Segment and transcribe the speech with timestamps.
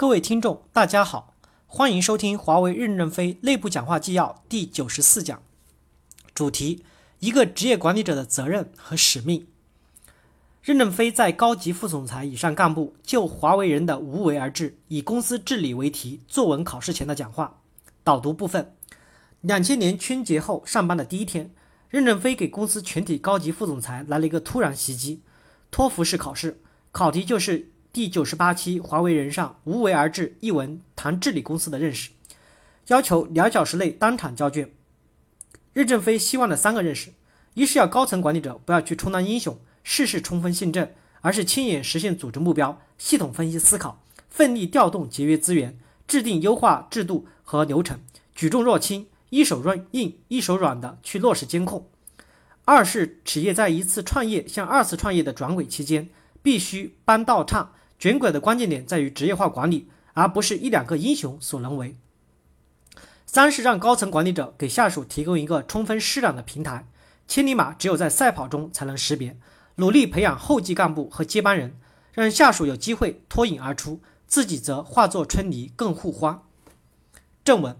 [0.00, 1.34] 各位听众，大家好，
[1.66, 5.42] 欢迎收听华为任正非内部讲话纪要第九十四讲，
[6.32, 6.82] 主题：
[7.18, 9.46] 一个职业管理者的责任和使命。
[10.62, 17.60] 任正非在高级副总裁以上干部就华为人的无为而治，以公司治理为题作文考试前的讲话。
[18.02, 18.74] 导读部分：
[19.42, 21.50] 两千年春节后上班的第一天，
[21.90, 25.20] 任正非给公司全体高级副总裁来了一个突然袭击——
[25.70, 32.10] 托福式考试，考题就是第九十八期华为人上“无为而治”一文谈治理公司的认识，
[32.86, 34.70] 要求两小时内当场交卷。
[35.72, 37.10] 任正非希望的三个认识：
[37.54, 39.58] 一是要高层管理者不要去充当英雄。
[39.82, 40.88] 事事充分信正，
[41.20, 45.76] 而是亲眼实现组织目标，系统分析思考，奋力调动节约资源，
[46.06, 47.98] 制定优化制度和流程，
[48.32, 51.88] 举重若轻，一手软硬一手软的去落实监控。
[52.66, 56.08] 二是企业在一次创业向二次创业的转轨期间，
[56.40, 61.98] 必须搬道畅，卷轨的关键点在于职业化管理，而不是一两个英雄所能为。
[63.26, 66.88] 三是让高层管理者给下属提供一个充分施展的平台，
[67.28, 69.36] 千里马只有在赛跑中才能识别。
[69.76, 71.76] 努力培养后继干部和接班人，
[72.14, 76.44] 让下属有机会脱颖而出，自己则化作春泥更护花。
[77.44, 77.76] 正文：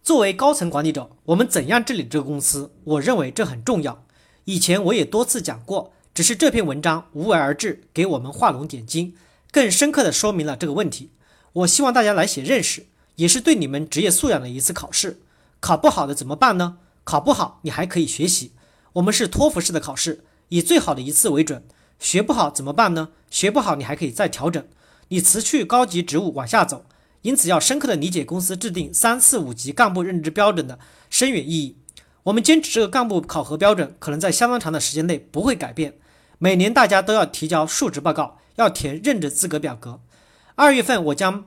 [0.00, 2.72] 作为高层管理者，我们怎样治理这个公司？
[2.84, 4.06] 我认为这很重要。
[4.44, 9.16] 以前我也多次讲过，只是这篇文章无为而治，给我们画龙点睛，
[9.50, 11.10] 更深刻的说明了这个问题。
[11.52, 15.18] 我希望大家来写认识，也是对你们职业素养的一次考试。
[15.58, 16.76] 考不好的怎么办呢？
[17.02, 18.52] 考不好，你还可以学习。
[18.92, 21.64] 我们是托福式的考试，以最好的一次为准。
[21.98, 23.08] 学不好怎么办呢？
[23.28, 24.64] 学不好你还可以再调整。
[25.08, 26.84] 你辞去高级职务往下走，
[27.22, 30.78] 因此要深刻的理解公司制定三四五级干部任职标准的
[31.10, 31.76] 深远意义。
[32.24, 35.94] 我们坚持这个干部考核标准，可能在相当长的时间内不会改变。
[36.44, 39.98] 每年大家都要提交述职报告，要填任职资格表格。
[40.56, 41.46] 二月份我将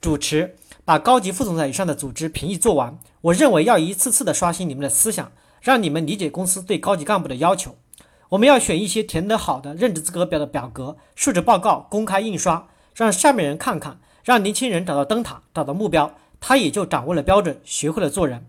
[0.00, 2.96] 主持把高级副总裁以上的组织评议做完。
[3.22, 5.32] 我认为要一次次的刷新你们的思想。
[5.60, 7.74] 让你们理解公司对高级干部的要求。
[8.28, 18.46] 我们要选一些填得好的任职资格表的表格、述职报告公开印刷，让下面人看看，让年轻人找到灯塔，找到目标，他也就掌握了标准，学会了做人。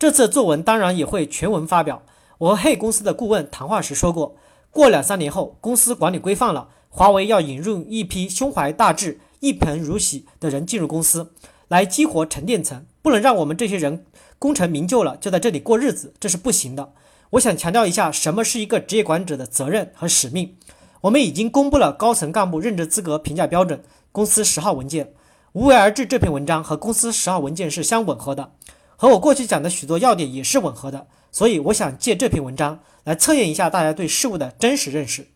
[0.00, 2.02] 这次作文当然也会全文发表。
[2.38, 4.36] 我和嘿公司的顾问谈话时说过，
[4.72, 11.34] 过两三年后，公司管理规范了，华为要引入一批胸怀大志、一盆如洗的人进入公司，
[11.68, 14.06] 来激活沉淀层，不能让我们这些人。
[14.38, 16.94] 功成名就了，就在这里过日子，这是不行的。
[17.30, 20.56] 我想强调一下，什么是一个职业管理者的责任和使命。
[21.02, 25.12] 我们已经公布了高层干部任职资格评价标准，公司十号文件。
[25.52, 28.52] 无为而治这篇文章和公司十号文件是相吻合的，
[28.96, 31.06] 和我过去讲的许多要点也是吻合的。
[31.32, 35.28] 所以，我想借这篇文章来测验一下大家对事物的真实认识。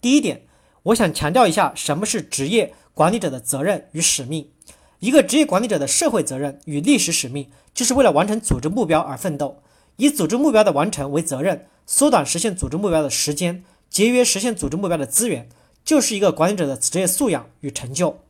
[0.00, 0.46] 第一点，
[0.84, 4.48] 我想强调一下什么是职业管理者的责任与使命。
[5.00, 9.62] 一个职业管理者的社会责任与历史使命，就是为了完成组织目标而奋斗，
[9.96, 15.48] 以组织目标的完成为责任，缩短实现组织目标的时间，节约实现组织目标的资源，
[15.84, 18.20] 就是一个管理者的职业素养与成就。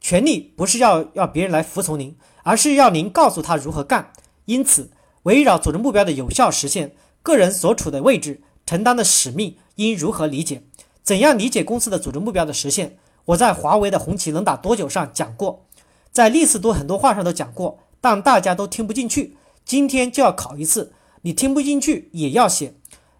[0.00, 4.12] 权力不是要要别人来服从您，而是要您告诉他如何干。
[4.46, 4.90] 因此，
[5.24, 6.92] 围绕组织目标的有效实现，
[7.22, 10.62] 个人所处的位置、承担的使命应如何理解？
[11.02, 12.96] 怎样理解公司的组织目标的实现？
[13.26, 15.66] 我在华为的红旗能打多久上讲过。
[16.10, 19.36] 在历次多很多话上都讲过，但大家都听不进去。
[19.64, 20.92] 今天就要考一次，
[21.22, 22.74] 你听不进去也要写。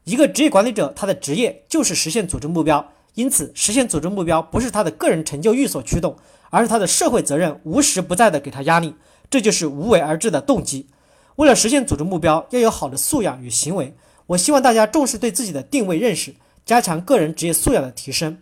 [0.05, 6.17] 一个职业管理者，他的职业就是实现组织目标，因此实现组织目标不是他的个人成就欲所驱动，
[6.49, 8.95] 而是他的社会责任无时不在的给他压力。
[9.29, 10.89] 这就是无为而治的动机。
[11.37, 13.95] 为了实现组织目标，要有好的素养与行为。
[14.27, 18.39] 我希望大家重视对自己的定位认识，加强个人职业素养的提升。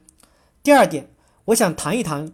[0.63, 1.09] 第二点，
[1.47, 2.33] 我想谈一谈。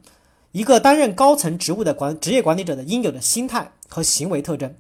[0.53, 4.73] 一个担任高层职务的管职业管理者的应有的心态和行为特征。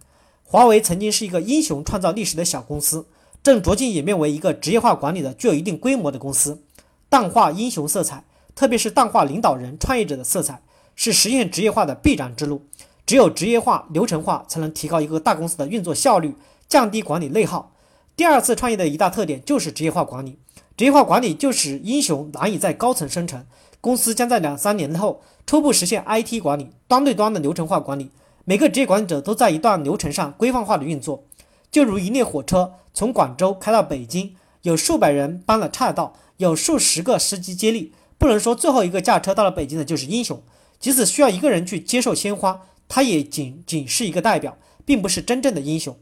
[0.44, 3.04] 华为曾经是一个英雄创造历史的小公司，
[3.42, 6.62] 正逐渐演变为一个职业化管理的具有一定规模的公司。
[7.08, 8.22] 淡化英雄色彩，
[8.54, 10.62] 特别是淡化领导人、创业者的色彩，
[10.94, 12.62] 是实现职业化的必然之路。
[13.06, 16.34] 只有职业化、流程化，才能提高一个大公司的运作效率，
[16.68, 17.72] 降低管理内耗。
[18.16, 20.38] 第二次创业的一大特点就是职业化管理。
[20.76, 23.44] 职业化管理就使英雄难以在高层生成。
[23.80, 28.10] 公司将在两三年后初步实现 IT 管理端对端的流程化管理，
[28.44, 31.24] 每个职业管理者都在一段流程上规范化的运作。
[31.70, 40.42] 就如一列火车从广州开到北京，有数百人搬了岔道，有数十个司机接力，不能说最后一个驾车到了北京的就是英雄。
[40.80, 45.96] 即使需要一个人去接受鲜花，他也仅仅是一个代表，并不是真正的英雄。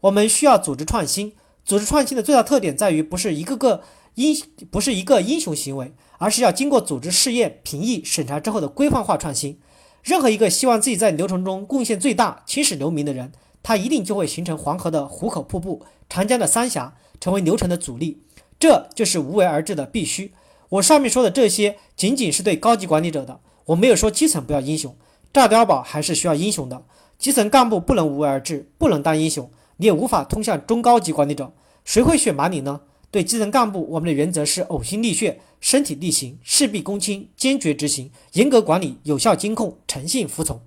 [0.00, 1.32] 我们需要组织创新，
[1.64, 3.82] 组织创新的最大特点在于不是一个个。
[4.14, 4.36] 英
[4.72, 9.60] 不是一个英雄行为，而是要经过组织试验、评议、审查之后的规范化创新。
[10.02, 13.30] 任何一个希望自己在流程中贡献最大、青史留名的人，
[13.62, 18.24] 他一定就会形成黄河的壶口瀑布、长江的三峡，成为流程的阻力。
[18.58, 20.32] 这就是无为而治的必须。
[20.70, 24.96] 我上面说的这些，仅仅是对高级管理者的，我没有说基层不要英雄。
[25.32, 26.82] 炸碉堡还是需要英雄的，
[27.18, 31.52] 基层干部不能无为而治，不能当英雄，你也无法通向中高级管理者。
[31.84, 32.80] 谁会选拔你呢？
[33.10, 40.60] 对基层干部，我们的原则是呕心沥血、身体力行、事必躬亲、坚决执行、严格管理、有效监控、诚信服从。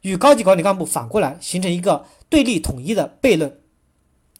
[0.00, 3.60] 与高级管理干部反过来，形成一个对立统一的悖论。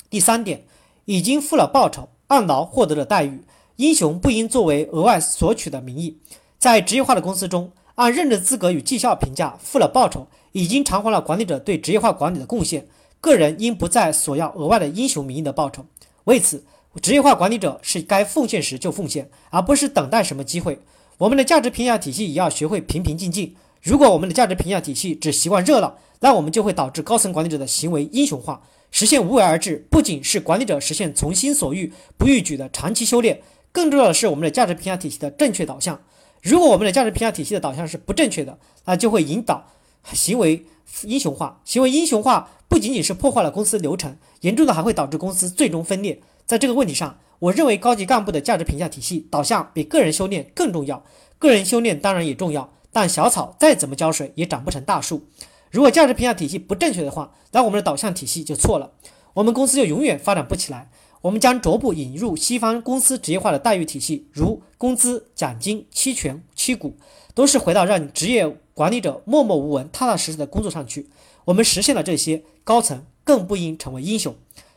[0.09, 0.65] 第三点，
[1.05, 3.45] 已经付了报酬，按劳获得的待遇，
[3.77, 6.19] 英雄不应作为额外索取的名义。
[6.59, 7.71] 在职业化的公司中，
[8.03, 12.85] 按任职资格与绩效评价付了报酬，已经偿还了管理者对职业化管理的贡献。
[13.21, 15.87] 个人应不再索要额外的英雄名义的报酬。
[16.25, 16.65] 为此，
[17.01, 20.81] 职业化管理者是该奉献时就奉献，而不是等待什么机会。
[21.19, 23.55] 我们的价值评价体系也要学会平平静静。
[23.81, 28.61] 如果我们的价值评价体系只习惯热闹，那我们就会导致高层管理者的行为英雄化。
[28.91, 33.41] 实现无为而治，不仅是管理者实现从心所欲不逾矩的长期修炼，
[33.71, 36.01] 更重要的是我们的价值评价体系的正确导向。
[36.43, 39.69] 如果我们的价值评价体系的导向是不正确的，那就会引导
[40.13, 40.67] 行为
[41.05, 41.61] 英雄化。
[41.65, 46.21] 行为英雄化不仅仅是破坏了公司流程，严重的还会导致公司最终分裂。
[46.45, 51.05] 在这个问题上，我认为高级干部的价值评价体系导向比个人修炼更重要。
[51.39, 55.29] 个人修炼当然也重要，但小草再怎么浇水也长不成大树。
[55.71, 58.91] 如果价值评价体系不正确的话，那我们的导向体系就错了，
[59.35, 60.91] 我们公司就永远发展不起来。
[61.23, 66.97] 我们将逐步引入西方公司职业化的待遇体系，如工资、奖金、期权、期股，
[67.33, 71.09] 都是回到让职业管理者默默无闻、踏踏实实的工作上去。
[71.45, 74.35] 我们实现了这些，高层更不应成为英雄。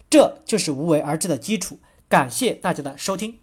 [0.07, 1.79] 这就是无为而治的基础。
[2.07, 3.39] 感谢大家的收听。